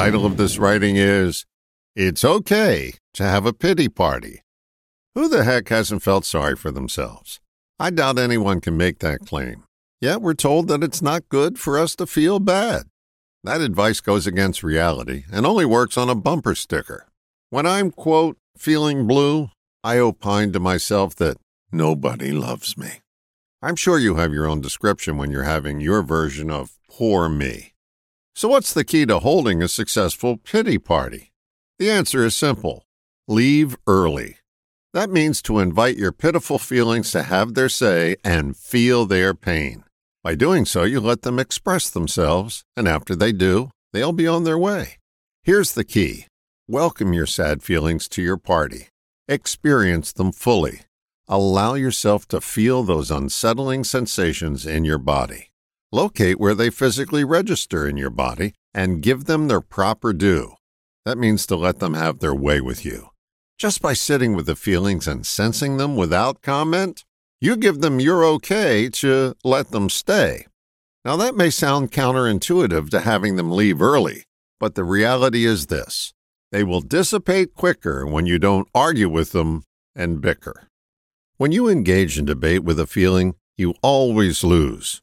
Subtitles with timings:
[0.00, 1.44] title of this writing is
[1.94, 4.40] It's Okay to Have a Pity Party.
[5.14, 7.38] Who the heck hasn't felt sorry for themselves?
[7.78, 9.64] I doubt anyone can make that claim.
[10.00, 12.84] Yet we're told that it's not good for us to feel bad.
[13.44, 17.06] That advice goes against reality and only works on a bumper sticker.
[17.50, 19.50] When I'm, quote, feeling blue,
[19.84, 21.36] I opine to myself that
[21.70, 23.02] nobody loves me.
[23.60, 27.74] I'm sure you have your own description when you're having your version of poor me.
[28.40, 31.30] So, what's the key to holding a successful pity party?
[31.78, 32.84] The answer is simple
[33.28, 34.38] leave early.
[34.94, 39.84] That means to invite your pitiful feelings to have their say and feel their pain.
[40.24, 44.44] By doing so, you let them express themselves, and after they do, they'll be on
[44.44, 44.96] their way.
[45.42, 46.24] Here's the key
[46.66, 48.88] welcome your sad feelings to your party,
[49.28, 50.80] experience them fully.
[51.28, 55.49] Allow yourself to feel those unsettling sensations in your body.
[55.92, 60.54] Locate where they physically register in your body and give them their proper due.
[61.04, 63.08] That means to let them have their way with you.
[63.58, 67.04] Just by sitting with the feelings and sensing them without comment,
[67.40, 70.46] you give them your okay to let them stay.
[71.04, 74.24] Now, that may sound counterintuitive to having them leave early,
[74.58, 76.12] but the reality is this
[76.52, 80.68] they will dissipate quicker when you don't argue with them and bicker.
[81.36, 85.00] When you engage in debate with a feeling, you always lose.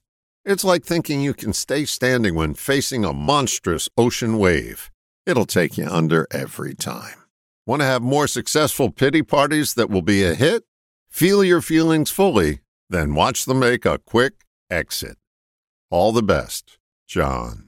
[0.48, 4.90] It's like thinking you can stay standing when facing a monstrous ocean wave.
[5.26, 7.18] It'll take you under every time.
[7.66, 10.64] Want to have more successful pity parties that will be a hit?
[11.10, 15.18] Feel your feelings fully, then watch them make a quick exit.
[15.92, 16.78] All the best,
[17.10, 17.67] John.